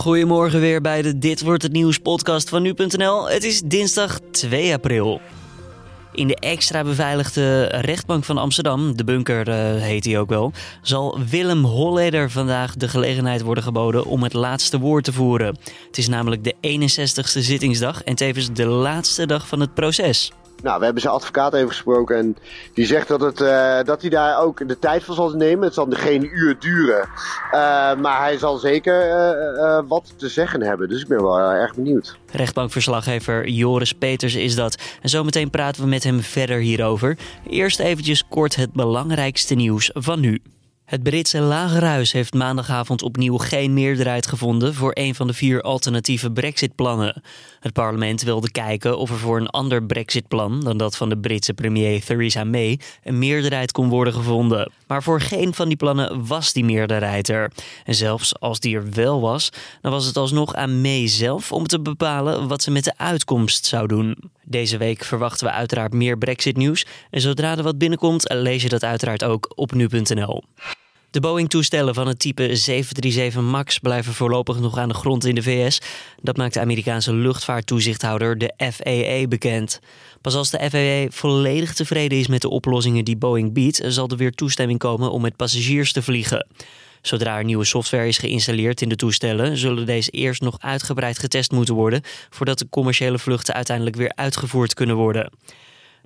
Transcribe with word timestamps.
Goedemorgen 0.00 0.60
weer 0.60 0.80
bij 0.80 1.02
de 1.02 1.18
Dit 1.18 1.40
Wordt 1.40 1.62
Het 1.62 1.72
Nieuws 1.72 1.98
podcast 1.98 2.48
van 2.48 2.62
Nu.nl. 2.62 3.30
Het 3.30 3.44
is 3.44 3.60
dinsdag 3.60 4.18
2 4.30 4.72
april. 4.72 5.20
In 6.12 6.26
de 6.26 6.36
extra 6.36 6.84
beveiligde 6.84 7.64
rechtbank 7.64 8.24
van 8.24 8.38
Amsterdam, 8.38 8.96
de 8.96 9.04
bunker 9.04 9.48
uh, 9.48 9.82
heet 9.82 10.02
die 10.02 10.18
ook 10.18 10.28
wel, 10.28 10.52
zal 10.82 11.18
Willem 11.30 11.64
Holleder 11.64 12.30
vandaag 12.30 12.76
de 12.76 12.88
gelegenheid 12.88 13.42
worden 13.42 13.64
geboden 13.64 14.04
om 14.04 14.22
het 14.22 14.32
laatste 14.32 14.78
woord 14.78 15.04
te 15.04 15.12
voeren. 15.12 15.58
Het 15.86 15.98
is 15.98 16.08
namelijk 16.08 16.44
de 16.44 16.54
61ste 16.54 17.40
zittingsdag 17.40 18.02
en 18.02 18.14
tevens 18.14 18.52
de 18.52 18.66
laatste 18.66 19.26
dag 19.26 19.48
van 19.48 19.60
het 19.60 19.74
proces. 19.74 20.32
Nou, 20.62 20.78
we 20.78 20.84
hebben 20.84 21.02
zijn 21.02 21.14
advocaat 21.14 21.54
even 21.54 21.68
gesproken 21.68 22.16
en 22.16 22.36
die 22.74 22.86
zegt 22.86 23.08
dat, 23.08 23.20
het, 23.20 23.40
uh, 23.40 23.82
dat 23.82 24.00
hij 24.00 24.10
daar 24.10 24.40
ook 24.40 24.68
de 24.68 24.78
tijd 24.78 25.04
voor 25.04 25.14
zal 25.14 25.30
nemen. 25.30 25.64
Het 25.64 25.74
zal 25.74 25.86
geen 25.90 26.36
uur 26.36 26.56
duren, 26.58 27.08
uh, 27.52 27.94
maar 27.94 28.20
hij 28.20 28.38
zal 28.38 28.56
zeker 28.56 29.08
uh, 29.08 29.80
wat 29.88 30.12
te 30.16 30.28
zeggen 30.28 30.62
hebben. 30.62 30.88
Dus 30.88 31.02
ik 31.02 31.08
ben 31.08 31.22
wel 31.22 31.40
erg 31.40 31.74
benieuwd. 31.74 32.18
Rechtbankverslaggever 32.32 33.48
Joris 33.48 33.92
Peters 33.92 34.34
is 34.34 34.54
dat. 34.54 34.82
En 35.02 35.08
zometeen 35.08 35.50
praten 35.50 35.82
we 35.82 35.88
met 35.88 36.04
hem 36.04 36.20
verder 36.20 36.58
hierover. 36.58 37.16
Eerst 37.48 37.80
eventjes 37.80 38.28
kort 38.28 38.56
het 38.56 38.72
belangrijkste 38.72 39.54
nieuws 39.54 39.90
van 39.94 40.20
nu. 40.20 40.40
Het 40.90 41.02
Britse 41.02 41.40
Lagerhuis 41.40 42.12
heeft 42.12 42.34
maandagavond 42.34 43.02
opnieuw 43.02 43.36
geen 43.36 43.74
meerderheid 43.74 44.26
gevonden 44.26 44.74
voor 44.74 44.90
een 44.94 45.14
van 45.14 45.26
de 45.26 45.32
vier 45.32 45.62
alternatieve 45.62 46.30
Brexit-plannen. 46.30 47.22
Het 47.60 47.72
parlement 47.72 48.22
wilde 48.22 48.50
kijken 48.50 48.98
of 48.98 49.10
er 49.10 49.18
voor 49.18 49.40
een 49.40 49.48
ander 49.48 49.82
Brexit-plan 49.82 50.60
dan 50.60 50.76
dat 50.76 50.96
van 50.96 51.08
de 51.08 51.18
Britse 51.18 51.54
premier 51.54 52.04
Theresa 52.04 52.44
May 52.44 52.80
een 53.04 53.18
meerderheid 53.18 53.72
kon 53.72 53.88
worden 53.88 54.12
gevonden. 54.12 54.72
Maar 54.86 55.02
voor 55.02 55.20
geen 55.20 55.54
van 55.54 55.68
die 55.68 55.76
plannen 55.76 56.26
was 56.26 56.52
die 56.52 56.64
meerderheid 56.64 57.28
er. 57.28 57.52
En 57.84 57.94
zelfs 57.94 58.40
als 58.40 58.60
die 58.60 58.76
er 58.76 58.90
wel 58.90 59.20
was, 59.20 59.50
dan 59.80 59.92
was 59.92 60.06
het 60.06 60.16
alsnog 60.16 60.54
aan 60.54 60.80
May 60.80 61.08
zelf 61.08 61.52
om 61.52 61.66
te 61.66 61.80
bepalen 61.80 62.48
wat 62.48 62.62
ze 62.62 62.70
met 62.70 62.84
de 62.84 62.94
uitkomst 62.96 63.66
zou 63.66 63.86
doen. 63.86 64.16
Deze 64.44 64.76
week 64.76 65.04
verwachten 65.04 65.46
we 65.46 65.52
uiteraard 65.52 65.92
meer 65.92 66.18
Brexit-nieuws. 66.18 66.86
En 67.10 67.20
zodra 67.20 67.56
er 67.56 67.62
wat 67.62 67.78
binnenkomt, 67.78 68.32
lees 68.32 68.62
je 68.62 68.68
dat 68.68 68.84
uiteraard 68.84 69.24
ook 69.24 69.52
op 69.54 69.72
nu.nl. 69.72 70.42
De 71.10 71.20
Boeing-toestellen 71.20 71.94
van 71.94 72.06
het 72.06 72.18
type 72.18 72.56
737 72.56 73.42
MAX 73.42 73.78
blijven 73.78 74.14
voorlopig 74.14 74.60
nog 74.60 74.78
aan 74.78 74.88
de 74.88 74.94
grond 74.94 75.24
in 75.24 75.34
de 75.34 75.42
VS. 75.42 75.80
Dat 76.22 76.36
maakt 76.36 76.54
de 76.54 76.60
Amerikaanse 76.60 77.14
luchtvaarttoezichthouder, 77.14 78.38
de 78.38 78.52
FAA, 78.56 79.28
bekend. 79.28 79.80
Pas 80.20 80.34
als 80.34 80.50
de 80.50 80.70
FAA 80.70 81.16
volledig 81.16 81.74
tevreden 81.74 82.18
is 82.18 82.26
met 82.26 82.40
de 82.40 82.48
oplossingen 82.48 83.04
die 83.04 83.16
Boeing 83.16 83.52
biedt, 83.52 83.82
zal 83.86 84.08
er 84.08 84.16
weer 84.16 84.32
toestemming 84.32 84.78
komen 84.78 85.10
om 85.10 85.22
met 85.22 85.36
passagiers 85.36 85.92
te 85.92 86.02
vliegen. 86.02 86.46
Zodra 87.02 87.38
er 87.38 87.44
nieuwe 87.44 87.64
software 87.64 88.08
is 88.08 88.18
geïnstalleerd 88.18 88.82
in 88.82 88.88
de 88.88 88.96
toestellen, 88.96 89.56
zullen 89.56 89.86
deze 89.86 90.10
eerst 90.10 90.40
nog 90.40 90.56
uitgebreid 90.60 91.18
getest 91.18 91.50
moeten 91.50 91.74
worden 91.74 92.02
voordat 92.30 92.58
de 92.58 92.68
commerciële 92.70 93.18
vluchten 93.18 93.54
uiteindelijk 93.54 93.96
weer 93.96 94.12
uitgevoerd 94.14 94.74
kunnen 94.74 94.96
worden. 94.96 95.30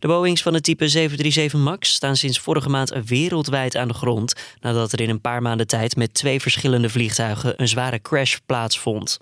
De 0.05 0.10
Boeings 0.10 0.42
van 0.42 0.55
het 0.55 0.62
type 0.62 0.88
737 0.88 1.60
MAX 1.60 1.94
staan 1.94 2.16
sinds 2.16 2.38
vorige 2.38 2.69
maand 2.69 2.92
wereldwijd 3.06 3.77
aan 3.77 3.88
de 3.88 3.94
grond 3.94 4.34
nadat 4.60 4.92
er 4.92 5.00
in 5.00 5.08
een 5.08 5.20
paar 5.20 5.42
maanden 5.42 5.66
tijd 5.66 5.97
met 5.97 6.14
twee 6.14 6.41
verschillende 6.41 6.88
vliegtuigen 6.88 7.55
een 7.56 7.69
zware 7.69 8.00
crash 8.02 8.36
plaatsvond. 8.47 9.19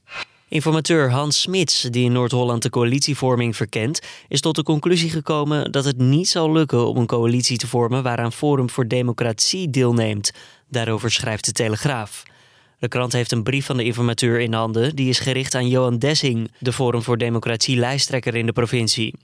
Informateur 0.49 1.11
Hans 1.11 1.41
Smits, 1.41 1.83
die 1.83 2.05
in 2.05 2.13
Noord-Holland 2.13 2.63
de 2.63 2.71
coalitievorming 2.71 3.57
verkent, 3.57 4.01
is 4.29 4.41
tot 4.41 4.57
de 4.57 4.63
conclusie 4.63 5.11
gekomen 5.11 5.73
dat 5.73 5.85
het 5.85 5.99
niet 5.99 6.29
zal 6.29 6.53
lukken 6.53 6.89
om 6.89 6.97
een 6.97 7.07
coalitie 7.07 7.57
te 7.57 7.67
vormen 7.67 8.03
waaraan 8.03 8.33
Forum 8.33 8.71
voor 8.71 8.89
Democratie 8.89 9.71
deelneemt. 9.71 10.33
Daarover 10.69 11.11
schrijft 11.11 11.45
de 11.45 11.53
Telegraaf. 11.53 12.23
De 12.79 12.89
krant 12.89 13.13
heeft 13.13 13.33
een 13.33 13.43
brief 13.43 13.67
van 13.67 13.77
de 13.77 13.85
informateur 13.85 14.41
in 14.41 14.53
handen, 14.53 14.97
die 14.97 15.09
is 15.09 15.19
gericht 15.19 15.55
aan 15.55 15.69
Johan 15.69 15.99
Dessing, 15.99 16.51
de 16.59 16.73
Forum 16.73 17.03
voor 17.03 17.19
Democratie 17.19 17.77
lijsttrekker 17.77 18.35
in 18.35 18.47
de 18.47 18.53
provincie. 18.53 19.15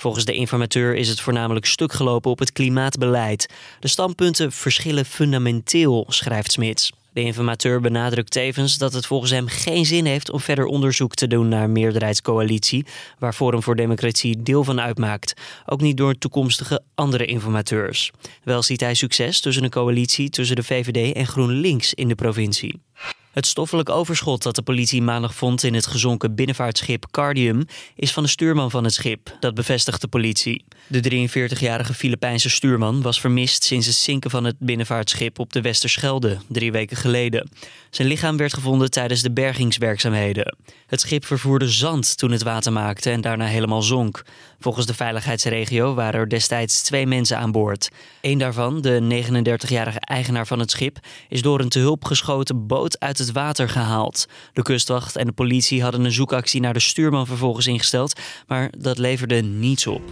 Volgens 0.00 0.24
de 0.24 0.34
informateur 0.34 0.94
is 0.94 1.08
het 1.08 1.20
voornamelijk 1.20 1.66
stuk 1.66 1.92
gelopen 1.92 2.30
op 2.30 2.38
het 2.38 2.52
klimaatbeleid. 2.52 3.48
De 3.80 3.88
standpunten 3.88 4.52
verschillen 4.52 5.04
fundamenteel, 5.04 6.06
schrijft 6.08 6.52
Smits. 6.52 6.92
De 7.12 7.20
informateur 7.20 7.80
benadrukt 7.80 8.30
tevens 8.30 8.78
dat 8.78 8.92
het 8.92 9.06
volgens 9.06 9.30
hem 9.30 9.46
geen 9.46 9.86
zin 9.86 10.06
heeft 10.06 10.30
om 10.30 10.40
verder 10.40 10.64
onderzoek 10.64 11.14
te 11.14 11.26
doen 11.26 11.48
naar 11.48 11.70
meerderheidscoalitie, 11.70 12.86
waar 13.18 13.32
Forum 13.32 13.62
voor 13.62 13.76
Democratie 13.76 14.42
deel 14.42 14.64
van 14.64 14.80
uitmaakt. 14.80 15.34
Ook 15.66 15.80
niet 15.80 15.96
door 15.96 16.18
toekomstige 16.18 16.82
andere 16.94 17.24
informateurs. 17.24 18.10
Wel 18.42 18.62
ziet 18.62 18.80
hij 18.80 18.94
succes 18.94 19.40
tussen 19.40 19.64
een 19.64 19.70
coalitie 19.70 20.30
tussen 20.30 20.56
de 20.56 20.62
VVD 20.62 21.16
en 21.16 21.26
GroenLinks 21.26 21.94
in 21.94 22.08
de 22.08 22.14
provincie. 22.14 22.80
Het 23.30 23.46
stoffelijk 23.46 23.88
overschot 23.88 24.42
dat 24.42 24.54
de 24.54 24.62
politie 24.62 25.02
maandag 25.02 25.34
vond 25.34 25.62
in 25.62 25.74
het 25.74 25.86
gezonken 25.86 26.34
binnenvaartschip 26.34 27.06
Cardium 27.10 27.64
is 27.94 28.12
van 28.12 28.22
de 28.22 28.28
stuurman 28.28 28.70
van 28.70 28.84
het 28.84 28.92
schip. 28.92 29.36
Dat 29.40 29.54
bevestigt 29.54 30.00
de 30.00 30.08
politie. 30.08 30.64
De 30.86 31.28
43-jarige 31.28 31.94
Filipijnse 31.94 32.50
stuurman 32.50 33.02
was 33.02 33.20
vermist 33.20 33.64
sinds 33.64 33.86
het 33.86 33.94
zinken 33.94 34.30
van 34.30 34.44
het 34.44 34.56
binnenvaartschip 34.58 35.38
op 35.38 35.52
de 35.52 35.60
Westerschelde 35.60 36.38
drie 36.48 36.72
weken 36.72 36.96
geleden. 36.96 37.48
Zijn 37.90 38.08
lichaam 38.08 38.36
werd 38.36 38.54
gevonden 38.54 38.90
tijdens 38.90 39.22
de 39.22 39.32
bergingswerkzaamheden. 39.32 40.56
Het 40.86 41.00
schip 41.00 41.24
vervoerde 41.24 41.68
zand 41.68 42.16
toen 42.16 42.30
het 42.30 42.42
water 42.42 42.72
maakte 42.72 43.10
en 43.10 43.20
daarna 43.20 43.46
helemaal 43.46 43.82
zonk. 43.82 44.22
Volgens 44.58 44.86
de 44.86 44.94
veiligheidsregio 44.94 45.94
waren 45.94 46.20
er 46.20 46.28
destijds 46.28 46.82
twee 46.82 47.06
mensen 47.06 47.38
aan 47.38 47.52
boord. 47.52 47.88
Eén 48.20 48.38
daarvan, 48.38 48.80
de 48.80 49.24
39-jarige 49.28 50.00
eigenaar 50.00 50.46
van 50.46 50.58
het 50.58 50.70
schip, 50.70 50.98
is 51.28 51.42
door 51.42 51.60
een 51.60 51.68
te 51.68 51.78
hulp 51.78 52.04
geschoten 52.04 52.66
boot 52.66 53.00
uit 53.00 53.18
het 53.20 53.32
water 53.32 53.68
gehaald. 53.68 54.26
De 54.52 54.62
kustwacht 54.62 55.16
en 55.16 55.26
de 55.26 55.32
politie 55.32 55.82
hadden 55.82 56.04
een 56.04 56.12
zoekactie 56.12 56.60
naar 56.60 56.72
de 56.72 56.80
stuurman 56.80 57.26
vervolgens 57.26 57.66
ingesteld, 57.66 58.20
maar 58.46 58.70
dat 58.78 58.98
leverde 58.98 59.40
niets 59.42 59.86
op. 59.86 60.02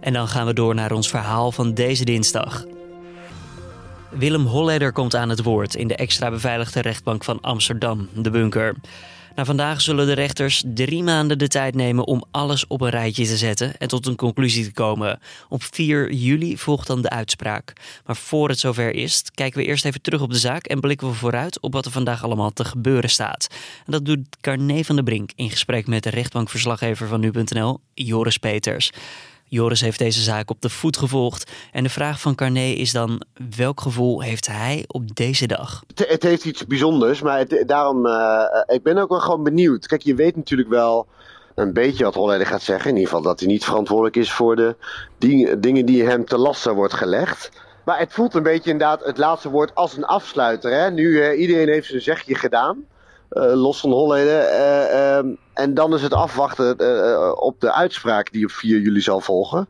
En 0.00 0.12
dan 0.12 0.28
gaan 0.28 0.46
we 0.46 0.52
door 0.52 0.74
naar 0.74 0.92
ons 0.92 1.08
verhaal 1.08 1.52
van 1.52 1.74
deze 1.74 2.04
dinsdag. 2.04 2.64
Willem 4.10 4.46
Holleder 4.46 4.92
komt 4.92 5.14
aan 5.14 5.28
het 5.28 5.42
woord 5.42 5.74
in 5.74 5.88
de 5.88 5.96
extra 5.96 6.30
beveiligde 6.30 6.80
rechtbank 6.80 7.24
van 7.24 7.40
Amsterdam, 7.40 8.08
de 8.14 8.30
bunker. 8.30 8.74
Na 9.38 9.44
vandaag 9.44 9.80
zullen 9.80 10.06
de 10.06 10.12
rechters 10.12 10.62
drie 10.66 11.02
maanden 11.02 11.38
de 11.38 11.48
tijd 11.48 11.74
nemen 11.74 12.06
om 12.06 12.24
alles 12.30 12.66
op 12.66 12.80
een 12.80 12.90
rijtje 12.90 13.26
te 13.26 13.36
zetten 13.36 13.78
en 13.78 13.88
tot 13.88 14.06
een 14.06 14.16
conclusie 14.16 14.64
te 14.64 14.72
komen. 14.72 15.20
Op 15.48 15.62
4 15.62 16.12
juli 16.12 16.56
volgt 16.56 16.86
dan 16.86 17.02
de 17.02 17.10
uitspraak. 17.10 17.72
Maar 18.06 18.16
voor 18.16 18.48
het 18.48 18.58
zover 18.58 18.94
is, 18.94 19.22
kijken 19.34 19.58
we 19.58 19.66
eerst 19.66 19.84
even 19.84 20.00
terug 20.00 20.20
op 20.20 20.30
de 20.30 20.38
zaak 20.38 20.66
en 20.66 20.80
blikken 20.80 21.08
we 21.08 21.14
vooruit 21.14 21.60
op 21.60 21.72
wat 21.72 21.84
er 21.84 21.90
vandaag 21.90 22.24
allemaal 22.24 22.52
te 22.52 22.64
gebeuren 22.64 23.10
staat. 23.10 23.46
En 23.86 23.92
dat 23.92 24.04
doet 24.04 24.36
Carné 24.40 24.84
van 24.84 24.94
der 24.94 25.04
Brink 25.04 25.30
in 25.34 25.50
gesprek 25.50 25.86
met 25.86 26.02
de 26.02 26.10
rechtbankverslaggever 26.10 27.08
van 27.08 27.20
nu.nl, 27.20 27.80
Joris 27.94 28.38
Peters. 28.38 28.90
Joris 29.48 29.80
heeft 29.80 29.98
deze 29.98 30.20
zaak 30.20 30.50
op 30.50 30.60
de 30.60 30.68
voet 30.68 30.96
gevolgd. 30.96 31.50
En 31.72 31.82
de 31.82 31.88
vraag 31.88 32.20
van 32.20 32.34
Carné 32.34 32.66
is 32.66 32.92
dan: 32.92 33.22
welk 33.56 33.80
gevoel 33.80 34.22
heeft 34.22 34.46
hij 34.46 34.84
op 34.86 35.16
deze 35.16 35.46
dag? 35.46 35.82
Het, 35.86 36.08
het 36.08 36.22
heeft 36.22 36.44
iets 36.44 36.66
bijzonders, 36.66 37.22
maar 37.22 37.38
het, 37.38 37.64
daarom. 37.66 38.06
Uh, 38.06 38.42
ik 38.66 38.82
ben 38.82 38.98
ook 38.98 39.08
wel 39.08 39.20
gewoon 39.20 39.42
benieuwd. 39.42 39.86
Kijk, 39.86 40.02
je 40.02 40.14
weet 40.14 40.36
natuurlijk 40.36 40.68
wel 40.68 41.06
een 41.54 41.72
beetje 41.72 42.04
wat 42.04 42.14
Holleder 42.14 42.46
gaat 42.46 42.62
zeggen. 42.62 42.90
In 42.90 42.96
ieder 42.96 43.08
geval 43.08 43.24
dat 43.24 43.40
hij 43.40 43.48
niet 43.48 43.64
verantwoordelijk 43.64 44.16
is 44.16 44.32
voor 44.32 44.56
de 44.56 44.76
dingen 45.58 45.86
die 45.86 46.04
hem 46.04 46.24
te 46.24 46.38
lasten 46.38 46.74
wordt 46.74 46.94
gelegd. 46.94 47.50
Maar 47.84 47.98
het 47.98 48.12
voelt 48.12 48.34
een 48.34 48.42
beetje 48.42 48.70
inderdaad 48.70 49.04
het 49.04 49.18
laatste 49.18 49.50
woord 49.50 49.74
als 49.74 49.96
een 49.96 50.04
afsluiter. 50.04 50.72
Hè? 50.72 50.90
Nu 50.90 51.08
uh, 51.08 51.40
iedereen 51.40 51.68
heeft 51.68 51.88
zijn 51.88 52.02
zegje 52.02 52.34
gedaan. 52.34 52.84
Los 53.30 53.80
van 53.80 53.90
Holleder. 53.90 54.50
Uh, 54.50 55.24
uh, 55.24 55.32
en 55.58 55.74
dan 55.74 55.94
is 55.94 56.02
het 56.02 56.14
afwachten 56.14 56.70
op 57.40 57.60
de 57.60 57.72
uitspraak 57.72 58.32
die 58.32 58.44
op 58.44 58.50
4 58.50 58.78
juli 58.80 59.00
zal 59.00 59.20
volgen. 59.20 59.68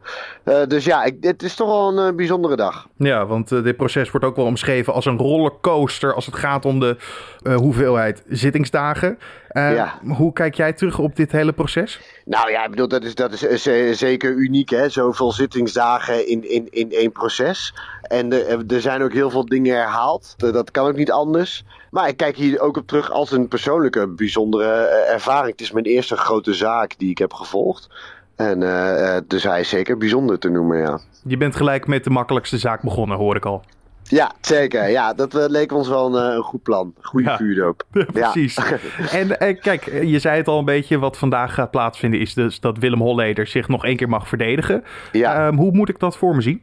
dus 0.69 0.85
ja, 0.85 1.05
ik, 1.05 1.17
het 1.21 1.43
is 1.43 1.55
toch 1.55 1.69
wel 1.69 1.99
een 1.99 2.17
bijzondere 2.17 2.57
dag. 2.57 2.87
Ja, 2.97 3.27
want 3.27 3.49
dit 3.49 3.77
proces 3.77 4.11
wordt 4.11 4.27
ook 4.27 4.37
wel 4.37 4.45
omschreven 4.45 4.93
als 4.93 5.05
een 5.05 5.19
rollercoaster 5.19 6.15
als 6.15 6.27
het 6.27 6.37
gaat 6.37 6.65
om 6.65 6.81
de 6.81 6.97
hoeveelheid 7.45 8.23
zittingsdagen. 8.29 9.19
Ja. 9.53 9.99
Hoe 10.17 10.33
kijk 10.33 10.55
jij 10.55 10.73
terug 10.73 10.99
op 10.99 11.17
dit 11.17 11.33
hele 11.33 11.53
proces? 11.53 12.01
Nou 12.25 12.51
ja, 12.51 12.65
ik 12.65 12.71
bedoel, 12.71 12.89
dat 12.89 13.05
is, 13.05 13.15
dat 13.15 13.43
is 13.43 13.63
zeker 13.99 14.33
uniek, 14.33 14.69
hè? 14.69 14.89
Zoveel 14.89 15.33
zittingsdagen 15.33 16.29
in, 16.29 16.51
in, 16.51 16.67
in 16.71 16.93
één 16.93 17.13
proces. 17.13 17.75
En 18.03 18.33
er 18.69 18.81
zijn 18.81 19.03
ook 19.03 19.13
heel 19.13 19.31
veel 19.31 19.47
dingen 19.47 19.77
herhaald. 19.77 20.35
Dat 20.37 20.71
kan 20.71 20.87
ook 20.87 20.97
niet 20.97 21.11
anders. 21.11 21.65
Maar 21.91 22.09
ik 22.09 22.17
kijk 22.17 22.37
hier 22.37 22.61
ook 22.61 22.77
op 22.77 22.87
terug 22.87 23.11
als 23.11 23.31
een 23.31 23.49
persoonlijke 23.49 24.09
bijzondere 24.09 24.73
ervaring. 25.13 25.51
Het 25.51 25.61
is 25.61 25.73
mijn 25.83 25.95
eerste 25.95 26.17
grote 26.17 26.55
zaak 26.55 26.99
die 26.99 27.11
ik 27.11 27.19
heb 27.19 27.33
gevolgd. 27.33 27.89
En 28.37 28.61
uh, 28.61 29.17
dus 29.27 29.43
hij 29.43 29.61
is 29.61 29.69
zeker 29.69 29.97
bijzonder 29.99 30.39
te 30.39 30.49
noemen, 30.49 30.79
ja. 30.79 31.01
Je 31.25 31.37
bent 31.37 31.57
gelijk 31.57 31.87
met 31.87 32.05
de 32.05 32.11
makkelijkste 32.11 32.59
zaak 32.59 32.83
begonnen, 32.83 33.17
hoor 33.17 33.37
ik 33.37 33.45
al. 33.45 33.65
Ja, 34.09 34.33
zeker. 34.41 34.89
Ja, 34.89 35.15
dat 35.15 35.35
uh, 35.35 35.45
leek 35.47 35.73
ons 35.73 35.89
wel 35.89 36.17
een, 36.17 36.37
een 36.37 36.43
goed 36.43 36.63
plan. 36.63 36.95
Goede 37.01 37.29
ja. 37.29 37.37
vuurdoop. 37.37 37.83
Ja, 37.93 38.05
precies. 38.05 38.59
en 39.11 39.41
eh, 39.41 39.61
kijk, 39.61 39.85
je 40.03 40.19
zei 40.19 40.37
het 40.37 40.49
al 40.49 40.59
een 40.59 40.65
beetje. 40.65 40.99
Wat 40.99 41.17
vandaag 41.17 41.55
gaat 41.55 41.71
plaatsvinden 41.71 42.21
is 42.21 42.35
dus 42.35 42.61
dat 42.61 42.79
Willem 42.79 43.01
Holleder 43.01 43.47
zich 43.47 43.69
nog 43.69 43.85
één 43.85 43.97
keer 43.97 44.09
mag 44.09 44.29
verdedigen. 44.29 44.85
Ja. 45.13 45.47
Um, 45.47 45.57
hoe 45.57 45.73
moet 45.73 45.89
ik 45.89 45.99
dat 45.99 46.17
voor 46.17 46.35
me 46.35 46.43
zien? 46.43 46.63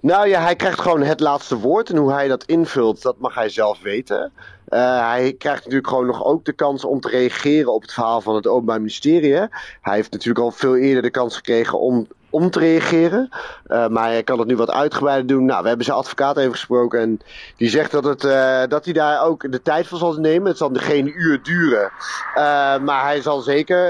Nou 0.00 0.28
ja, 0.28 0.40
hij 0.42 0.56
krijgt 0.56 0.80
gewoon 0.80 1.02
het 1.02 1.20
laatste 1.20 1.58
woord. 1.58 1.90
En 1.90 1.96
hoe 1.96 2.12
hij 2.12 2.28
dat 2.28 2.44
invult, 2.44 3.02
dat 3.02 3.18
mag 3.18 3.34
hij 3.34 3.48
zelf 3.48 3.80
weten. 3.82 4.32
hij 4.68 5.34
krijgt 5.38 5.60
natuurlijk 5.60 5.88
gewoon 5.88 6.06
nog 6.06 6.24
ook 6.24 6.44
de 6.44 6.52
kans 6.52 6.84
om 6.84 7.00
te 7.00 7.08
reageren 7.08 7.74
op 7.74 7.82
het 7.82 7.92
verhaal 7.92 8.20
van 8.20 8.34
het 8.34 8.46
Openbaar 8.46 8.78
Ministerie. 8.78 9.34
Hij 9.80 9.94
heeft 9.94 10.12
natuurlijk 10.12 10.44
al 10.44 10.50
veel 10.50 10.76
eerder 10.76 11.02
de 11.02 11.10
kans 11.10 11.36
gekregen 11.36 11.80
om 11.80 12.06
om 12.30 12.50
te 12.50 12.58
reageren. 12.58 13.28
Uh, 13.66 13.88
maar 13.88 14.08
hij 14.08 14.22
kan 14.22 14.38
het 14.38 14.48
nu 14.48 14.56
wat 14.56 14.70
uitgebreider 14.70 15.26
doen. 15.26 15.44
Nou, 15.44 15.62
we 15.62 15.68
hebben 15.68 15.86
zijn 15.86 15.96
advocaat 15.96 16.36
even 16.36 16.50
gesproken. 16.50 17.00
En 17.00 17.20
die 17.56 17.68
zegt 17.68 17.90
dat, 17.90 18.04
het, 18.04 18.24
uh, 18.24 18.62
dat 18.68 18.84
hij 18.84 18.94
daar 18.94 19.22
ook 19.22 19.52
de 19.52 19.62
tijd 19.62 19.86
voor 19.86 19.98
zal 19.98 20.12
nemen. 20.12 20.48
Het 20.48 20.56
zal 20.56 20.70
geen 20.72 21.20
uur 21.20 21.42
duren. 21.42 21.90
Uh, 22.34 22.78
maar 22.78 23.02
hij 23.02 23.20
zal 23.20 23.40
zeker 23.40 23.86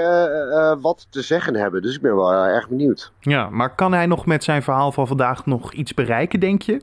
wat 0.80 1.06
te 1.10 1.22
zeggen 1.22 1.54
hebben. 1.54 1.82
Dus 1.82 1.94
ik 1.94 2.00
ben 2.00 2.16
wel 2.16 2.32
erg 2.32 2.68
benieuwd. 2.68 3.12
Ja, 3.20 3.50
maar 3.50 3.74
kan 3.74 3.92
hij 3.92 4.06
nog 4.06 4.26
met 4.26 4.44
zijn 4.44 4.62
verhaal 4.62 4.92
van 4.92 5.06
vandaag 5.06 5.46
nog 5.46 5.72
iets 5.72 5.94
bereiken, 5.94 6.40
denk 6.40 6.62
je? 6.62 6.82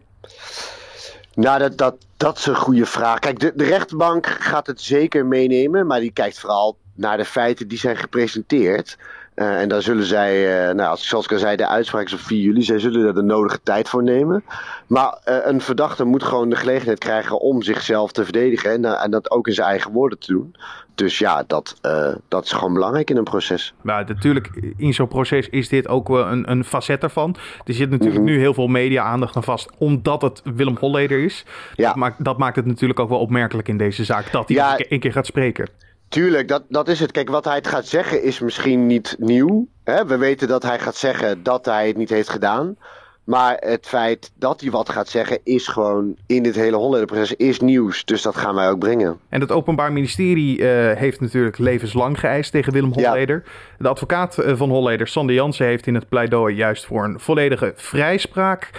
Nou, 1.33 1.59
dat, 1.59 1.77
dat, 1.77 1.95
dat 2.17 2.37
is 2.37 2.45
een 2.45 2.55
goede 2.55 2.85
vraag. 2.85 3.19
Kijk, 3.19 3.39
de, 3.39 3.51
de 3.55 3.63
rechtbank 3.63 4.25
gaat 4.25 4.67
het 4.67 4.81
zeker 4.81 5.25
meenemen. 5.25 5.87
Maar 5.87 5.99
die 5.99 6.11
kijkt 6.11 6.39
vooral 6.39 6.77
naar 6.93 7.17
de 7.17 7.25
feiten 7.25 7.67
die 7.67 7.77
zijn 7.77 7.97
gepresenteerd. 7.97 8.97
Uh, 9.35 9.61
en 9.61 9.69
daar 9.69 9.81
zullen 9.81 10.05
zij, 10.05 10.67
uh, 10.67 10.73
nou, 10.73 10.97
zoals 10.97 11.25
ik 11.25 11.31
al 11.31 11.37
zei, 11.37 11.55
de 11.55 11.67
uitspraak 11.67 12.05
is 12.05 12.13
op 12.13 12.19
4 12.19 12.41
juli. 12.41 12.63
Zij 12.63 12.79
zullen 12.79 13.05
er 13.07 13.13
de 13.13 13.21
nodige 13.21 13.59
tijd 13.63 13.89
voor 13.89 14.03
nemen. 14.03 14.43
Maar 14.87 15.17
uh, 15.29 15.37
een 15.43 15.61
verdachte 15.61 16.03
moet 16.03 16.23
gewoon 16.23 16.49
de 16.49 16.55
gelegenheid 16.55 16.99
krijgen 16.99 17.39
om 17.39 17.61
zichzelf 17.61 18.11
te 18.11 18.23
verdedigen. 18.23 18.71
En, 18.71 18.99
en 18.99 19.11
dat 19.11 19.31
ook 19.31 19.47
in 19.47 19.53
zijn 19.53 19.67
eigen 19.67 19.91
woorden 19.91 20.19
te 20.19 20.31
doen. 20.31 20.55
Dus 20.95 21.17
ja, 21.17 21.43
dat, 21.47 21.79
dat 22.27 22.43
is 22.45 22.51
gewoon 22.51 22.73
belangrijk 22.73 23.09
in 23.09 23.17
een 23.17 23.23
proces. 23.23 23.73
Maar 23.81 24.05
natuurlijk, 24.07 24.73
in 24.77 24.93
zo'n 24.93 25.07
proces 25.07 25.49
is 25.49 25.69
dit 25.69 25.87
ook 25.87 26.09
een, 26.09 26.51
een 26.51 26.65
facet 26.65 27.03
ervan. 27.03 27.35
Er 27.65 27.73
zit 27.73 27.89
natuurlijk 27.89 28.19
mm 28.19 28.25
-hmm. 28.25 28.35
nu 28.35 28.39
heel 28.39 28.53
veel 28.53 28.67
media-aandacht 28.67 29.35
aan 29.35 29.43
vast, 29.43 29.69
omdat 29.77 30.21
het 30.21 30.41
Willem 30.55 30.77
Holleder 30.79 31.23
is. 31.23 31.45
Ja. 31.75 31.87
Dat, 31.87 31.95
maakt, 31.95 32.23
dat 32.23 32.37
maakt 32.37 32.55
het 32.55 32.65
natuurlijk 32.65 32.99
ook 32.99 33.09
wel 33.09 33.19
opmerkelijk 33.19 33.67
in 33.67 33.77
deze 33.77 34.03
zaak, 34.03 34.31
dat 34.31 34.47
hij 34.47 34.57
ja. 34.57 34.79
een 34.89 34.99
keer 34.99 35.11
gaat 35.11 35.25
spreken. 35.25 35.67
Tuurlijk, 36.09 36.47
dat, 36.47 36.63
dat 36.69 36.87
is 36.87 36.99
het. 36.99 37.11
Kijk, 37.11 37.29
wat 37.29 37.45
hij 37.45 37.55
het 37.55 37.67
gaat 37.67 37.85
zeggen 37.87 38.23
is 38.23 38.39
misschien 38.39 38.85
niet 38.85 39.15
nieuw. 39.19 39.67
Hè? 39.83 40.05
We 40.05 40.17
weten 40.17 40.47
dat 40.47 40.63
hij 40.63 40.79
gaat 40.79 40.95
zeggen 40.95 41.43
dat 41.43 41.65
hij 41.65 41.87
het 41.87 41.97
niet 41.97 42.09
heeft 42.09 42.29
gedaan. 42.29 42.77
Maar 43.25 43.57
het 43.59 43.87
feit 43.87 44.31
dat 44.35 44.61
hij 44.61 44.71
wat 44.71 44.89
gaat 44.89 45.07
zeggen 45.07 45.39
is 45.43 45.67
gewoon 45.67 46.15
in 46.27 46.43
dit 46.43 46.55
hele 46.55 46.75
Holleder-proces 46.75 47.33
is 47.33 47.59
nieuws. 47.59 48.05
Dus 48.05 48.21
dat 48.21 48.35
gaan 48.35 48.55
wij 48.55 48.69
ook 48.69 48.79
brengen. 48.79 49.19
En 49.29 49.41
het 49.41 49.51
Openbaar 49.51 49.93
Ministerie 49.93 50.57
uh, 50.59 50.65
heeft 50.97 51.21
natuurlijk 51.21 51.57
levenslang 51.57 52.19
geëist 52.19 52.51
tegen 52.51 52.73
Willem 52.73 52.93
Holleder. 52.93 53.43
Ja. 53.45 53.51
De 53.77 53.87
advocaat 53.87 54.37
eh, 54.37 54.55
van 54.55 54.69
Holleder, 54.69 55.07
Sander 55.07 55.35
Jansen, 55.35 55.65
heeft 55.65 55.87
in 55.87 55.95
het 55.95 56.09
pleidooi 56.09 56.55
juist 56.55 56.85
voor 56.85 57.03
een 57.03 57.19
volledige 57.19 57.73
vrijspraak 57.75 58.69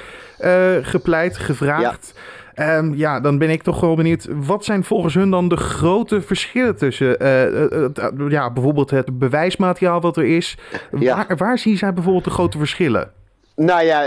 uh, 0.40 0.76
gepleit, 0.82 1.38
gevraagd. 1.38 2.12
Ja. 2.14 2.20
Um, 2.60 2.94
ja, 2.94 3.20
dan 3.20 3.38
ben 3.38 3.50
ik 3.50 3.62
toch 3.62 3.80
wel 3.80 3.94
benieuwd. 3.94 4.28
Wat 4.30 4.64
zijn 4.64 4.84
volgens 4.84 5.14
hun 5.14 5.30
dan 5.30 5.48
de 5.48 5.56
grote 5.56 6.20
verschillen 6.20 6.76
tussen 6.76 7.22
uh, 7.22 7.44
uh, 7.52 8.30
ja, 8.30 8.52
bijvoorbeeld 8.52 8.90
het 8.90 9.18
bewijsmateriaal 9.18 10.00
wat 10.00 10.16
er 10.16 10.24
is? 10.24 10.56
Ja. 10.98 11.16
Waar, 11.16 11.36
waar 11.36 11.58
zien 11.58 11.76
zij 11.76 11.92
bijvoorbeeld 11.92 12.24
de 12.24 12.30
grote 12.30 12.58
verschillen? 12.58 13.12
Nou 13.56 13.82
ja, 13.82 14.00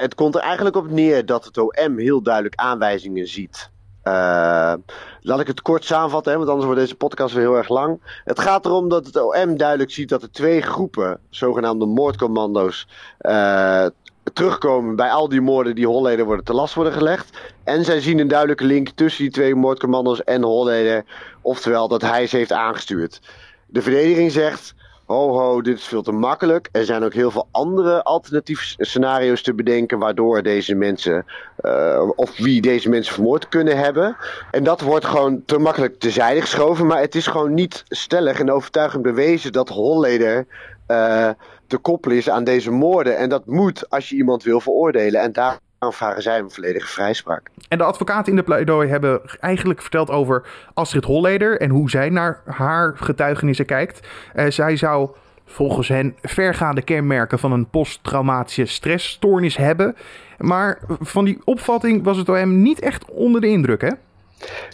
het 0.00 0.14
komt 0.14 0.34
er 0.34 0.40
eigenlijk 0.40 0.76
op 0.76 0.90
neer 0.90 1.26
dat 1.26 1.44
het 1.44 1.58
OM 1.58 1.98
heel 1.98 2.22
duidelijk 2.22 2.54
aanwijzingen 2.54 3.26
ziet. 3.26 3.70
Uh, 4.04 4.74
laat 5.20 5.40
ik 5.40 5.46
het 5.46 5.62
kort 5.62 5.84
samenvatten, 5.84 6.32
hè, 6.32 6.38
want 6.38 6.50
anders 6.50 6.66
wordt 6.66 6.80
deze 6.80 6.94
podcast 6.94 7.34
weer 7.34 7.42
heel 7.42 7.56
erg 7.56 7.68
lang. 7.68 8.20
Het 8.24 8.40
gaat 8.40 8.66
erom 8.66 8.88
dat 8.88 9.06
het 9.06 9.22
OM 9.22 9.56
duidelijk 9.56 9.90
ziet 9.90 10.08
dat 10.08 10.22
er 10.22 10.30
twee 10.30 10.62
groepen, 10.62 11.20
zogenaamde 11.30 11.86
moordcommando's, 11.86 12.88
uh, 13.20 13.86
terugkomen 14.32 14.96
bij 14.96 15.10
al 15.10 15.28
die 15.28 15.40
moorden 15.40 15.74
die 15.74 15.86
Holleder 15.86 16.24
worden 16.24 16.44
te 16.44 16.54
last 16.54 16.74
worden 16.74 16.92
gelegd. 16.92 17.38
En 17.64 17.84
zij 17.84 18.00
zien 18.00 18.18
een 18.18 18.28
duidelijke 18.28 18.64
link 18.64 18.88
tussen 18.88 19.22
die 19.22 19.32
twee 19.32 19.54
moordcommando's 19.54 20.24
en 20.24 20.42
Holleder. 20.42 21.04
Oftewel 21.40 21.88
dat 21.88 22.02
hij 22.02 22.26
ze 22.26 22.36
heeft 22.36 22.52
aangestuurd. 22.52 23.20
De 23.66 23.82
verdediging 23.82 24.32
zegt: 24.32 24.74
ho 25.12 25.38
ho, 25.38 25.60
dit 25.60 25.78
is 25.78 25.84
veel 25.84 26.02
te 26.02 26.12
makkelijk. 26.12 26.68
Er 26.72 26.84
zijn 26.84 27.04
ook 27.04 27.14
heel 27.14 27.30
veel 27.30 27.48
andere 27.50 28.02
alternatieve 28.02 28.74
scenario's 28.78 29.42
te 29.42 29.54
bedenken 29.54 29.98
waardoor 29.98 30.42
deze 30.42 30.74
mensen, 30.74 31.26
uh, 31.60 32.10
of 32.14 32.36
wie 32.36 32.60
deze 32.60 32.88
mensen 32.88 33.14
vermoord 33.14 33.48
kunnen 33.48 33.78
hebben. 33.78 34.16
En 34.50 34.64
dat 34.64 34.80
wordt 34.80 35.04
gewoon 35.04 35.42
te 35.44 35.58
makkelijk 35.58 35.98
tezijde 35.98 36.40
geschoven, 36.40 36.86
maar 36.86 37.00
het 37.00 37.14
is 37.14 37.26
gewoon 37.26 37.54
niet 37.54 37.84
stellig 37.88 38.40
en 38.40 38.50
overtuigend 38.50 39.02
bewezen 39.02 39.52
dat 39.52 39.68
Holleder 39.68 40.46
uh, 40.88 41.28
te 41.72 41.78
koppelen 41.78 42.16
is 42.16 42.30
aan 42.30 42.44
deze 42.44 42.70
moorden. 42.70 43.16
En 43.16 43.28
dat 43.28 43.46
moet 43.46 43.90
als 43.90 44.08
je 44.08 44.16
iemand 44.16 44.42
wil 44.42 44.60
veroordelen. 44.60 45.20
En 45.20 45.32
daar 45.32 45.58
vragen 45.78 46.22
zij 46.22 46.38
een 46.38 46.50
volledige 46.50 46.86
vrijspraak. 46.86 47.50
En 47.68 47.78
de 47.78 47.84
advocaten 47.84 48.32
in 48.32 48.36
de 48.36 48.42
pleidooi 48.42 48.88
hebben 48.88 49.20
eigenlijk 49.40 49.80
verteld 49.80 50.10
over 50.10 50.46
Astrid 50.74 51.04
Holleder 51.04 51.60
en 51.60 51.70
hoe 51.70 51.90
zij 51.90 52.10
naar 52.10 52.40
haar 52.44 52.92
getuigenissen 52.96 53.66
kijkt. 53.66 54.08
Uh, 54.34 54.46
zij 54.48 54.76
zou 54.76 55.10
volgens 55.44 55.88
hen 55.88 56.16
vergaande 56.22 56.82
kenmerken 56.82 57.38
van 57.38 57.52
een 57.52 57.68
posttraumatische 57.68 58.64
stressstoornis 58.64 59.56
hebben. 59.56 59.96
Maar 60.38 60.78
van 61.00 61.24
die 61.24 61.40
opvatting 61.44 62.04
was 62.04 62.16
het 62.16 62.28
OM 62.28 62.62
niet 62.62 62.80
echt 62.80 63.10
onder 63.10 63.40
de 63.40 63.48
indruk, 63.48 63.80
hè? 63.80 63.90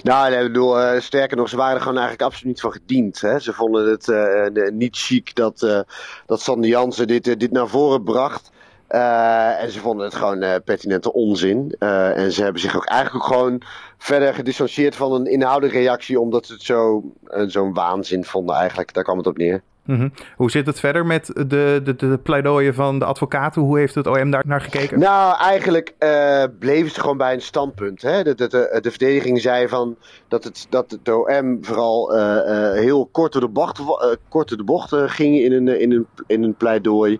Nou, 0.02 0.32
ik 0.32 0.42
bedoel, 0.42 0.80
uh, 0.80 1.00
sterker 1.00 1.36
nog, 1.36 1.48
ze 1.48 1.56
waren 1.56 1.74
er 1.74 1.80
gewoon 1.80 1.98
eigenlijk 1.98 2.26
absoluut 2.26 2.46
niet 2.46 2.60
van 2.60 2.72
gediend. 2.72 3.20
Hè? 3.20 3.38
Ze 3.38 3.52
vonden 3.52 3.90
het 3.90 4.08
uh, 4.08 4.70
niet 4.72 4.96
chic 4.96 5.34
dat, 5.34 5.62
uh, 5.62 5.80
dat 6.26 6.40
Sander 6.40 6.70
Jansen 6.70 7.06
dit, 7.06 7.40
dit 7.40 7.52
naar 7.52 7.68
voren 7.68 8.02
bracht. 8.02 8.50
en 8.88 9.70
ze 9.70 9.80
vonden 9.80 10.04
het 10.04 10.14
gewoon 10.14 10.62
pertinente 10.64 11.12
onzin. 11.12 11.74
en 11.78 12.32
ze 12.32 12.42
hebben 12.42 12.60
zich 12.60 12.76
ook 12.76 12.86
eigenlijk 12.86 13.24
ook 13.24 13.32
gewoon 13.32 13.62
verder 13.98 14.34
gedistanceerd 14.34 14.96
van 14.96 15.12
een 15.12 15.26
inhoudelijke 15.26 15.78
reactie, 15.78 16.20
omdat 16.20 16.46
ze 16.46 16.52
het 16.52 16.62
zo, 16.62 17.02
zo'n 17.46 17.74
waanzin 17.74 18.24
vonden 18.24 18.56
eigenlijk. 18.56 18.94
Daar 18.94 19.04
kwam 19.04 19.16
het 19.16 19.26
op 19.26 19.36
neer. 19.36 19.62
-hmm. 19.96 20.12
Hoe 20.36 20.50
zit 20.50 20.66
het 20.66 20.80
verder 20.80 21.06
met 21.06 21.26
de, 21.26 21.80
de, 21.84 21.96
de 21.96 22.18
pleidooien 22.22 22.74
van 22.74 22.98
de 22.98 23.04
advocaten? 23.04 23.62
Hoe 23.62 23.78
heeft 23.78 23.94
het 23.94 24.06
OM 24.06 24.30
daar 24.30 24.44
naar 24.46 24.60
gekeken? 24.60 24.98
Nou, 24.98 25.36
eigenlijk 25.40 25.94
uh, 25.98 26.44
bleven 26.58 26.90
ze 26.90 27.00
gewoon 27.00 27.16
bij 27.16 27.32
een 27.32 27.42
standpunt. 27.42 28.02
Hè? 28.02 28.22
De, 28.22 28.34
de, 28.34 28.48
de, 28.48 28.78
de, 28.80 28.90
verdediging 28.90 29.40
zei 29.40 29.68
van 29.68 29.96
dat, 30.28 30.44
het, 30.44 30.66
dat 30.68 30.90
het 30.90 31.08
OM 31.08 31.58
vooral 31.60 32.16
uh, 32.16 32.72
heel 32.72 33.06
kort 33.12 33.32
door 33.32 33.40
de 33.40 33.48
bocht, 33.48 33.80
kort 34.28 34.48
de 34.48 34.64
bocht 34.64 34.94
ging 34.94 35.36
in 35.36 35.52
een, 35.52 35.80
in 35.80 35.92
een, 35.92 36.06
in 36.26 36.42
een 36.42 36.54
pleidooi. 36.54 37.18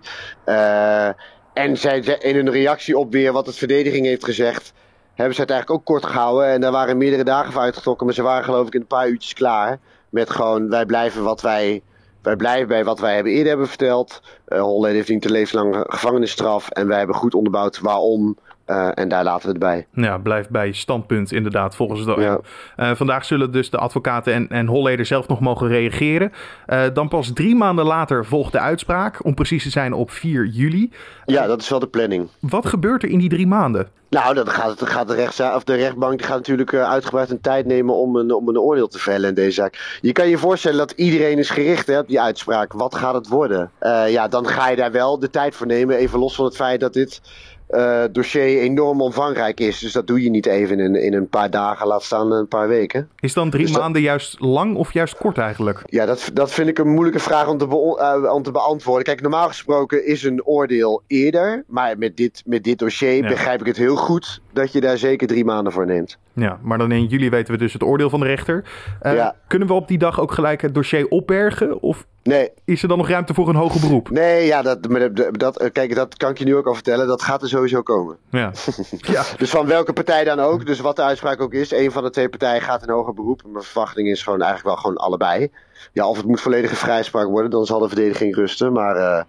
en 1.53 1.77
zij, 1.77 1.99
in 1.99 2.35
een 2.35 2.51
reactie 2.51 2.97
op 2.97 3.11
weer 3.11 3.31
wat 3.31 3.45
de 3.45 3.53
verdediging 3.53 4.05
heeft 4.05 4.25
gezegd 4.25 4.73
hebben 5.19 5.37
ze 5.37 5.41
het 5.41 5.51
eigenlijk 5.51 5.79
ook 5.79 5.85
kort 5.85 6.05
gehouden. 6.05 6.47
En 6.47 6.61
daar 6.61 6.71
waren 6.71 6.97
meerdere 6.97 7.23
dagen 7.23 7.51
voor 7.51 7.61
uitgetrokken. 7.61 8.05
Maar 8.05 8.15
ze 8.15 8.21
waren 8.21 8.43
geloof 8.43 8.67
ik 8.67 8.73
in 8.73 8.81
een 8.81 8.87
paar 8.87 9.07
uurtjes 9.07 9.33
klaar. 9.33 9.79
Met 10.09 10.29
gewoon, 10.29 10.69
wij 10.69 10.85
blijven 10.85 11.23
wat 11.23 11.41
wij 11.41 11.81
wij 12.29 12.37
blijven 12.37 12.67
bij 12.67 12.83
wat 12.83 12.99
wij 12.99 13.15
hebben 13.15 13.31
eerder 13.31 13.47
hebben 13.47 13.67
verteld. 13.67 14.21
Uh, 14.47 14.83
heeft 14.83 15.09
niet 15.09 15.25
een 15.25 15.31
levenslange 15.31 15.85
gevangenisstraf. 15.87 16.69
En 16.69 16.87
wij 16.87 16.97
hebben 16.97 17.15
goed 17.15 17.33
onderbouwd 17.33 17.79
waarom. 17.79 18.37
Uh, 18.69 18.89
en 18.93 19.09
daar 19.09 19.23
laten 19.23 19.41
we 19.41 19.49
het 19.49 19.59
bij. 19.59 19.87
Ja, 19.93 20.17
blijft 20.17 20.49
bij 20.49 20.71
standpunt 20.71 21.31
inderdaad 21.31 21.75
volgens 21.75 22.05
de 22.05 22.15
ja. 22.17 22.39
uh, 22.77 22.95
vandaag 22.95 23.25
zullen 23.25 23.51
dus 23.51 23.69
de 23.69 23.77
advocaten 23.77 24.33
en, 24.33 24.47
en 24.49 24.67
Holleder 24.67 25.05
zelf 25.05 25.27
nog 25.27 25.39
mogen 25.39 25.67
reageren. 25.67 26.31
Uh, 26.67 26.81
dan 26.93 27.07
pas 27.07 27.31
drie 27.33 27.55
maanden 27.55 27.85
later 27.85 28.25
volgt 28.25 28.51
de 28.51 28.59
uitspraak, 28.59 29.25
om 29.25 29.33
precies 29.33 29.63
te 29.63 29.69
zijn 29.69 29.93
op 29.93 30.11
4 30.11 30.45
juli. 30.45 30.91
Ja, 31.25 31.47
dat 31.47 31.61
is 31.61 31.69
wel 31.69 31.79
de 31.79 31.87
planning. 31.87 32.29
Wat 32.39 32.65
gebeurt 32.65 33.03
er 33.03 33.09
in 33.09 33.19
die 33.19 33.29
drie 33.29 33.47
maanden? 33.47 33.87
Nou, 34.09 34.33
dan 34.33 34.47
gaat, 34.49 34.89
gaat 34.89 35.07
de, 35.07 35.15
rechtszaak, 35.15 35.55
of 35.55 35.63
de 35.63 35.75
rechtbank 35.75 36.17
die 36.17 36.27
gaat 36.27 36.37
natuurlijk 36.37 36.73
uitgebreid 36.73 37.29
een 37.29 37.41
tijd 37.41 37.65
nemen 37.65 37.95
om 37.95 38.15
een, 38.15 38.33
om 38.33 38.47
een 38.47 38.59
oordeel 38.59 38.87
te 38.87 38.99
vellen 38.99 39.29
in 39.29 39.35
deze 39.35 39.51
zaak. 39.51 39.99
Je 40.01 40.11
kan 40.11 40.27
je 40.27 40.37
voorstellen 40.37 40.77
dat 40.77 40.91
iedereen 40.91 41.37
is 41.37 41.49
gericht 41.49 41.87
hè, 41.87 41.99
op 41.99 42.07
die 42.07 42.21
uitspraak. 42.21 42.73
Wat 42.73 42.95
gaat 42.95 43.13
het 43.13 43.27
worden? 43.27 43.71
ja, 44.07 44.27
dan 44.27 44.47
ga 44.47 44.69
je 44.69 44.75
daar 44.75 44.91
wel 44.91 45.19
de 45.19 45.29
tijd 45.29 45.55
voor 45.55 45.67
nemen. 45.67 45.95
Even 45.95 46.19
los 46.19 46.35
van 46.35 46.45
het 46.45 46.55
feit 46.55 46.79
dat 46.79 46.93
dit 46.93 47.21
uh, 47.69 48.03
dossier 48.11 48.59
enorm 48.61 49.01
omvangrijk 49.01 49.59
is. 49.59 49.79
Dus 49.79 49.91
dat 49.91 50.07
doe 50.07 50.23
je 50.23 50.29
niet 50.29 50.45
even 50.45 50.79
in, 50.79 50.95
in 50.95 51.13
een 51.13 51.29
paar 51.29 51.49
dagen, 51.49 51.87
laat 51.87 52.03
staan 52.03 52.31
een 52.31 52.47
paar 52.47 52.67
weken. 52.67 53.09
Is 53.19 53.33
dan 53.33 53.49
drie 53.49 53.65
dus 53.65 53.77
maanden 53.77 54.01
juist 54.01 54.39
lang 54.39 54.75
of 54.75 54.93
juist 54.93 55.17
kort 55.17 55.37
eigenlijk? 55.37 55.83
Ja, 55.85 56.05
dat, 56.05 56.29
dat 56.33 56.51
vind 56.51 56.67
ik 56.69 56.77
een 56.77 56.89
moeilijke 56.89 57.19
vraag 57.19 57.47
om 57.47 57.57
te, 57.57 57.65
uh, 57.65 58.33
om 58.33 58.43
te 58.43 58.51
beantwoorden. 58.51 59.03
Kijk, 59.03 59.21
normaal 59.21 59.47
gesproken 59.47 60.05
is 60.05 60.23
een 60.23 60.45
oordeel 60.45 61.01
eerder. 61.07 61.63
Maar 61.67 61.97
met 61.97 62.17
dit, 62.17 62.43
met 62.45 62.63
dit 62.63 62.79
dossier 62.79 63.23
ja. 63.23 63.27
begrijp 63.27 63.59
ik 63.59 63.65
het 63.65 63.77
heel 63.77 63.95
goed 63.95 64.41
dat 64.53 64.71
je 64.71 64.81
daar 64.81 64.97
zeker 64.97 65.27
drie 65.27 65.45
maanden 65.45 65.73
voor 65.73 65.85
neemt. 65.85 66.17
Ja, 66.33 66.59
maar 66.61 66.77
dan 66.77 66.91
in 66.91 67.05
juli 67.05 67.29
weten 67.29 67.53
we 67.53 67.59
dus 67.59 67.73
het 67.73 67.83
oordeel 67.83 68.09
van 68.09 68.19
de 68.19 68.25
rechter. 68.25 68.63
Uh, 69.01 69.13
ja. 69.13 69.35
Kunnen 69.47 69.67
we 69.67 69.73
op 69.73 69.87
die 69.87 69.97
dag 69.97 70.19
ook 70.19 70.31
gelijk 70.31 70.61
het 70.61 70.73
dossier 70.73 71.07
opbergen? 71.07 71.81
Of 71.81 72.05
Nee. 72.29 72.49
Is 72.65 72.81
er 72.81 72.87
dan 72.87 72.97
nog 72.97 73.09
ruimte 73.09 73.33
voor 73.33 73.49
een 73.49 73.55
hoger 73.55 73.79
beroep? 73.79 74.09
Nee, 74.09 74.45
ja, 74.45 74.61
dat, 74.61 74.87
dat, 75.31 75.69
kijk, 75.71 75.95
dat 75.95 76.17
kan 76.17 76.29
ik 76.29 76.37
je 76.37 76.45
nu 76.45 76.55
ook 76.55 76.67
al 76.67 76.73
vertellen. 76.73 77.07
Dat 77.07 77.21
gaat 77.21 77.41
er 77.41 77.47
sowieso 77.47 77.81
komen. 77.81 78.17
Ja. 78.29 78.51
ja. 79.15 79.23
Dus 79.37 79.49
van 79.49 79.65
welke 79.65 79.93
partij 79.93 80.23
dan 80.23 80.39
ook, 80.39 80.65
dus 80.65 80.79
wat 80.79 80.95
de 80.95 81.01
uitspraak 81.01 81.41
ook 81.41 81.53
is, 81.53 81.71
een 81.71 81.91
van 81.91 82.03
de 82.03 82.09
twee 82.09 82.29
partijen 82.29 82.61
gaat 82.61 82.83
een 82.83 82.93
hoger 82.93 83.13
beroep. 83.13 83.41
Mijn 83.45 83.63
verwachting 83.63 84.07
is 84.07 84.23
gewoon 84.23 84.41
eigenlijk 84.41 84.75
wel 84.75 84.83
gewoon 84.83 84.97
allebei. 84.97 85.51
Ja, 85.93 86.07
of 86.07 86.17
het 86.17 86.25
moet 86.25 86.41
volledige 86.41 86.75
vrijspraak 86.75 87.27
worden, 87.27 87.51
dan 87.51 87.65
zal 87.65 87.79
de 87.79 87.87
verdediging 87.87 88.35
rusten. 88.35 88.73
Maar 88.73 88.95
uh, 88.95 89.21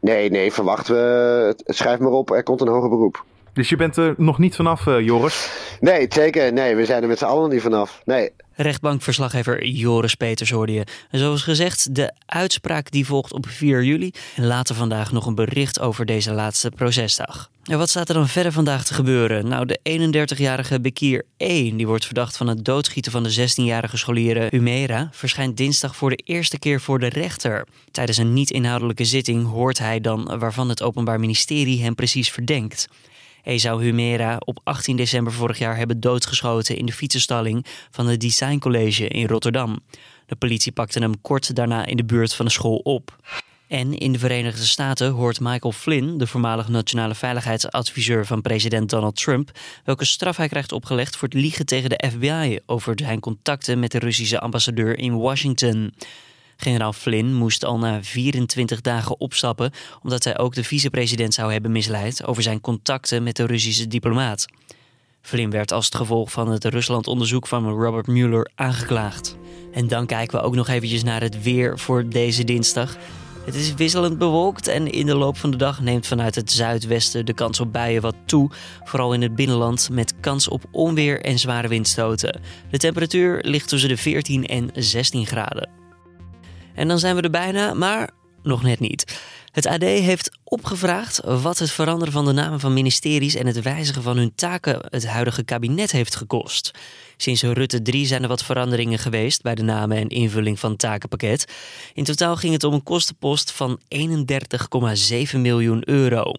nee, 0.00 0.30
nee, 0.30 0.52
verwachten 0.52 0.94
we. 0.94 1.54
Schrijf 1.64 1.98
maar 1.98 2.12
op, 2.12 2.30
er 2.30 2.42
komt 2.42 2.60
een 2.60 2.68
hoger 2.68 2.88
beroep. 2.88 3.24
Dus 3.54 3.68
je 3.68 3.76
bent 3.76 3.96
er 3.96 4.14
nog 4.16 4.38
niet 4.38 4.54
vanaf, 4.54 4.84
Joris? 4.84 5.48
Nee, 5.80 6.06
zeker. 6.08 6.52
Nee, 6.52 6.76
we 6.76 6.84
zijn 6.84 7.02
er 7.02 7.08
met 7.08 7.18
z'n 7.18 7.24
allen 7.24 7.50
niet 7.50 7.62
vanaf. 7.62 8.00
Nee. 8.04 8.30
Rechtbankverslaggever 8.56 9.66
Joris 9.66 10.14
Peters 10.14 10.50
hoorde 10.50 10.72
je. 10.72 10.86
En 11.10 11.18
zoals 11.18 11.42
gezegd, 11.42 11.94
de 11.94 12.12
uitspraak 12.26 12.90
die 12.90 13.06
volgt 13.06 13.32
op 13.32 13.46
4 13.48 13.84
juli. 13.84 14.12
En 14.36 14.46
later 14.46 14.74
vandaag 14.74 15.12
nog 15.12 15.26
een 15.26 15.34
bericht 15.34 15.80
over 15.80 16.06
deze 16.06 16.32
laatste 16.32 16.70
procesdag. 16.70 17.50
En 17.64 17.78
wat 17.78 17.88
staat 17.88 18.08
er 18.08 18.14
dan 18.14 18.28
verder 18.28 18.52
vandaag 18.52 18.84
te 18.84 18.94
gebeuren? 18.94 19.48
Nou, 19.48 19.66
de 19.66 19.78
31-jarige 20.36 20.80
Bekir 20.80 21.24
E, 21.36 21.76
die 21.76 21.86
wordt 21.86 22.04
verdacht 22.04 22.36
van 22.36 22.46
het 22.46 22.64
doodschieten 22.64 23.12
van 23.12 23.22
de 23.22 23.34
16-jarige 23.34 23.96
scholier 23.96 24.46
Humera, 24.50 25.08
verschijnt 25.12 25.56
dinsdag 25.56 25.96
voor 25.96 26.10
de 26.10 26.22
eerste 26.24 26.58
keer 26.58 26.80
voor 26.80 26.98
de 26.98 27.08
rechter. 27.08 27.66
Tijdens 27.90 28.18
een 28.18 28.32
niet-inhoudelijke 28.32 29.04
zitting 29.04 29.46
hoort 29.46 29.78
hij 29.78 30.00
dan 30.00 30.38
waarvan 30.38 30.68
het 30.68 30.82
Openbaar 30.82 31.20
Ministerie 31.20 31.82
hem 31.82 31.94
precies 31.94 32.30
verdenkt. 32.30 32.88
Esau 33.44 33.82
Humera 33.82 34.36
op 34.38 34.60
18 34.62 34.96
december 34.96 35.32
vorig 35.32 35.58
jaar 35.58 35.76
hebben 35.76 36.00
doodgeschoten 36.00 36.76
in 36.76 36.86
de 36.86 36.92
fietsenstalling 36.92 37.66
van 37.90 38.06
het 38.06 38.20
Design 38.20 38.58
College 38.58 39.08
in 39.08 39.26
Rotterdam. 39.26 39.80
De 40.26 40.36
politie 40.36 40.72
pakte 40.72 40.98
hem 40.98 41.20
kort 41.20 41.54
daarna 41.54 41.86
in 41.86 41.96
de 41.96 42.04
buurt 42.04 42.34
van 42.34 42.46
de 42.46 42.52
school 42.52 42.76
op. 42.76 43.16
En 43.68 43.98
in 43.98 44.12
de 44.12 44.18
Verenigde 44.18 44.64
Staten 44.64 45.10
hoort 45.10 45.40
Michael 45.40 45.72
Flynn, 45.72 46.18
de 46.18 46.26
voormalig 46.26 46.68
nationale 46.68 47.14
veiligheidsadviseur 47.14 48.26
van 48.26 48.42
president 48.42 48.90
Donald 48.90 49.16
Trump, 49.16 49.50
welke 49.84 50.04
straf 50.04 50.36
hij 50.36 50.48
krijgt 50.48 50.72
opgelegd 50.72 51.16
voor 51.16 51.28
het 51.28 51.36
liegen 51.36 51.66
tegen 51.66 51.90
de 51.90 52.04
FBI 52.10 52.58
over 52.66 52.92
zijn 52.96 53.20
contacten 53.20 53.78
met 53.78 53.90
de 53.90 53.98
Russische 53.98 54.40
ambassadeur 54.40 54.98
in 54.98 55.16
Washington. 55.18 55.94
Generaal 56.56 56.92
Flynn 56.92 57.34
moest 57.34 57.64
al 57.64 57.78
na 57.78 58.02
24 58.02 58.80
dagen 58.80 59.20
opstappen 59.20 59.72
omdat 60.02 60.24
hij 60.24 60.38
ook 60.38 60.54
de 60.54 60.64
vicepresident 60.64 61.34
zou 61.34 61.52
hebben 61.52 61.72
misleid 61.72 62.26
over 62.26 62.42
zijn 62.42 62.60
contacten 62.60 63.22
met 63.22 63.36
de 63.36 63.46
Russische 63.46 63.86
diplomaat. 63.86 64.46
Flynn 65.20 65.50
werd 65.50 65.72
als 65.72 65.84
het 65.84 65.94
gevolg 65.94 66.32
van 66.32 66.50
het 66.50 66.64
Rusland-onderzoek 66.64 67.46
van 67.46 67.68
Robert 67.68 68.06
Mueller 68.06 68.50
aangeklaagd. 68.54 69.36
En 69.72 69.88
dan 69.88 70.06
kijken 70.06 70.38
we 70.38 70.44
ook 70.44 70.54
nog 70.54 70.68
eventjes 70.68 71.02
naar 71.02 71.20
het 71.20 71.42
weer 71.42 71.78
voor 71.78 72.08
deze 72.08 72.44
dinsdag. 72.44 72.96
Het 73.44 73.54
is 73.54 73.74
wisselend 73.74 74.18
bewolkt 74.18 74.66
en 74.66 74.92
in 74.92 75.06
de 75.06 75.14
loop 75.14 75.36
van 75.36 75.50
de 75.50 75.56
dag 75.56 75.80
neemt 75.80 76.06
vanuit 76.06 76.34
het 76.34 76.52
zuidwesten 76.52 77.26
de 77.26 77.34
kans 77.34 77.60
op 77.60 77.72
buien 77.72 78.02
wat 78.02 78.14
toe. 78.24 78.50
Vooral 78.84 79.14
in 79.14 79.22
het 79.22 79.34
binnenland 79.34 79.88
met 79.92 80.14
kans 80.20 80.48
op 80.48 80.64
onweer 80.70 81.20
en 81.20 81.38
zware 81.38 81.68
windstoten. 81.68 82.40
De 82.70 82.78
temperatuur 82.78 83.38
ligt 83.42 83.68
tussen 83.68 83.88
de 83.88 83.96
14 83.96 84.46
en 84.46 84.70
16 84.74 85.26
graden. 85.26 85.83
En 86.74 86.88
dan 86.88 86.98
zijn 86.98 87.16
we 87.16 87.22
er 87.22 87.30
bijna, 87.30 87.74
maar 87.74 88.10
nog 88.42 88.62
net 88.62 88.80
niet. 88.80 89.18
Het 89.50 89.66
AD 89.66 89.82
heeft 89.82 90.30
opgevraagd 90.44 91.20
wat 91.24 91.58
het 91.58 91.70
veranderen 91.70 92.12
van 92.12 92.24
de 92.24 92.32
namen 92.32 92.60
van 92.60 92.72
ministeries 92.72 93.34
en 93.34 93.46
het 93.46 93.62
wijzigen 93.62 94.02
van 94.02 94.16
hun 94.16 94.34
taken 94.34 94.86
het 94.88 95.06
huidige 95.06 95.42
kabinet 95.42 95.92
heeft 95.92 96.16
gekost. 96.16 96.70
Sinds 97.16 97.42
Rutte 97.42 97.82
3 97.82 98.06
zijn 98.06 98.22
er 98.22 98.28
wat 98.28 98.44
veranderingen 98.44 98.98
geweest 98.98 99.42
bij 99.42 99.54
de 99.54 99.62
namen 99.62 99.96
en 99.96 100.08
invulling 100.08 100.58
van 100.58 100.70
het 100.70 100.78
takenpakket. 100.78 101.52
In 101.94 102.04
totaal 102.04 102.36
ging 102.36 102.52
het 102.52 102.64
om 102.64 102.72
een 102.72 102.82
kostenpost 102.82 103.52
van 103.52 103.80
31,7 105.34 105.40
miljoen 105.40 105.88
euro. 105.88 106.32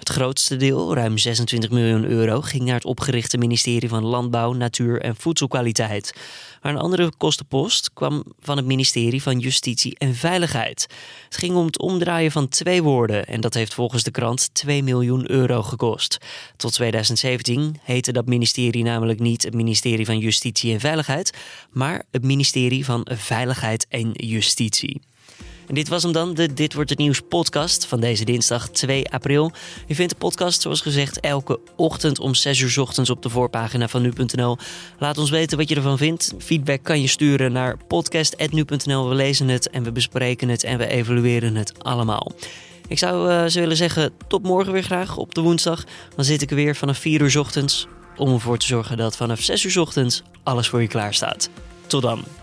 Het 0.00 0.08
grootste 0.08 0.56
deel, 0.56 0.94
ruim 0.94 1.18
26 1.18 1.70
miljoen 1.70 2.04
euro, 2.04 2.40
ging 2.40 2.62
naar 2.62 2.74
het 2.74 2.84
opgerichte 2.84 3.38
ministerie 3.38 3.88
van 3.88 4.04
Landbouw, 4.04 4.52
Natuur 4.52 5.00
en 5.00 5.16
Voedselkwaliteit. 5.16 6.14
Maar 6.62 6.72
een 6.72 6.78
andere 6.78 7.12
kostenpost 7.16 7.92
kwam 7.92 8.24
van 8.40 8.56
het 8.56 8.66
ministerie 8.66 9.22
van 9.22 9.38
Justitie 9.38 9.98
en 9.98 10.14
Veiligheid. 10.14 10.86
Het 11.24 11.36
ging 11.36 11.56
om 11.56 11.66
het 11.66 11.78
omdraaien 11.78 12.30
van 12.30 12.48
twee 12.48 12.82
woorden 12.82 13.26
en 13.26 13.40
dat 13.40 13.54
heeft 13.54 13.74
volgens 13.74 14.02
de 14.02 14.10
krant 14.10 14.54
2 14.54 14.82
miljoen 14.82 15.30
euro 15.30 15.62
gekost. 15.62 16.18
Tot 16.56 16.72
2017 16.72 17.80
heette 17.82 18.12
dat 18.12 18.26
ministerie 18.26 18.82
namelijk 18.82 19.20
niet 19.20 19.42
het 19.42 19.54
ministerie 19.54 20.06
van 20.06 20.18
Justitie 20.18 20.72
en 20.72 20.80
Veiligheid, 20.80 21.36
maar 21.70 22.04
het 22.10 22.24
ministerie 22.24 22.84
van 22.84 23.06
Veiligheid 23.10 23.86
en 23.88 24.10
Justitie. 24.12 25.00
En 25.70 25.76
dit 25.76 25.88
was 25.88 26.02
hem 26.02 26.12
dan, 26.12 26.34
de 26.34 26.52
Dit 26.52 26.74
Wordt 26.74 26.90
Het 26.90 26.98
Nieuws 26.98 27.20
podcast 27.28 27.86
van 27.86 28.00
deze 28.00 28.24
dinsdag 28.24 28.68
2 28.68 29.10
april. 29.10 29.52
Je 29.86 29.94
vindt 29.94 30.12
de 30.12 30.18
podcast 30.18 30.60
zoals 30.60 30.80
gezegd 30.80 31.20
elke 31.20 31.60
ochtend 31.76 32.18
om 32.18 32.34
6 32.34 32.60
uur 32.60 32.80
ochtends 32.80 33.10
op 33.10 33.22
de 33.22 33.28
voorpagina 33.28 33.88
van 33.88 34.02
nu.nl. 34.02 34.56
Laat 34.98 35.18
ons 35.18 35.30
weten 35.30 35.58
wat 35.58 35.68
je 35.68 35.74
ervan 35.74 35.98
vindt. 35.98 36.34
Feedback 36.38 36.82
kan 36.82 37.00
je 37.00 37.06
sturen 37.06 37.52
naar 37.52 37.76
podcast.nu.nl. 37.86 39.08
We 39.08 39.14
lezen 39.14 39.48
het 39.48 39.70
en 39.70 39.82
we 39.82 39.92
bespreken 39.92 40.48
het 40.48 40.64
en 40.64 40.78
we 40.78 40.86
evalueren 40.86 41.54
het 41.54 41.84
allemaal. 41.84 42.32
Ik 42.88 42.98
zou 42.98 43.32
uh, 43.32 43.52
willen 43.52 43.76
zeggen, 43.76 44.12
tot 44.28 44.42
morgen 44.42 44.72
weer 44.72 44.82
graag 44.82 45.16
op 45.16 45.34
de 45.34 45.40
woensdag. 45.40 45.84
Dan 46.16 46.24
zit 46.24 46.42
ik 46.42 46.50
er 46.50 46.56
weer 46.56 46.76
vanaf 46.76 46.98
4 46.98 47.20
uur 47.20 47.38
ochtends 47.38 47.86
om 48.16 48.32
ervoor 48.32 48.58
te 48.58 48.66
zorgen 48.66 48.96
dat 48.96 49.16
vanaf 49.16 49.40
6 49.40 49.64
uur 49.64 49.80
ochtends 49.80 50.22
alles 50.42 50.68
voor 50.68 50.80
je 50.80 50.88
klaar 50.88 51.14
staat. 51.14 51.50
Tot 51.86 52.02
dan. 52.02 52.39